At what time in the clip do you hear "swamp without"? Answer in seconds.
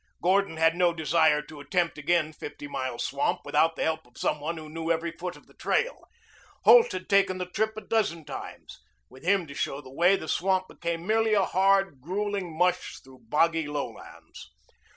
2.97-3.75